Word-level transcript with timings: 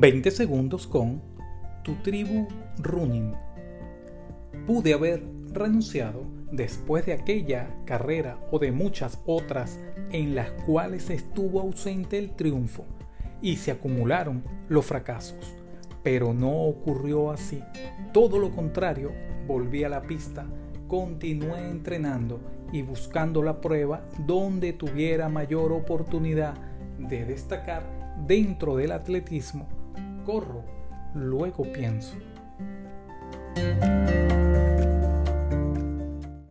20 0.00 0.30
segundos 0.30 0.86
con 0.86 1.20
tu 1.82 1.96
tribu 1.96 2.48
running. 2.78 3.34
Pude 4.66 4.94
haber 4.94 5.22
renunciado 5.52 6.22
después 6.50 7.04
de 7.04 7.12
aquella 7.12 7.68
carrera 7.84 8.38
o 8.50 8.58
de 8.58 8.72
muchas 8.72 9.20
otras 9.26 9.78
en 10.10 10.34
las 10.34 10.52
cuales 10.64 11.10
estuvo 11.10 11.60
ausente 11.60 12.16
el 12.16 12.30
triunfo 12.30 12.86
y 13.42 13.56
se 13.56 13.72
acumularon 13.72 14.42
los 14.70 14.86
fracasos. 14.86 15.54
Pero 16.02 16.32
no 16.32 16.50
ocurrió 16.50 17.30
así. 17.30 17.62
Todo 18.14 18.38
lo 18.38 18.52
contrario, 18.52 19.12
volví 19.46 19.84
a 19.84 19.90
la 19.90 20.00
pista, 20.00 20.46
continué 20.88 21.68
entrenando 21.68 22.40
y 22.72 22.80
buscando 22.80 23.42
la 23.42 23.60
prueba 23.60 24.08
donde 24.26 24.72
tuviera 24.72 25.28
mayor 25.28 25.72
oportunidad 25.72 26.54
de 26.98 27.26
destacar 27.26 28.16
dentro 28.26 28.76
del 28.76 28.92
atletismo 28.92 29.79
corro, 30.24 30.64
luego 31.14 31.64
pienso. 31.72 32.16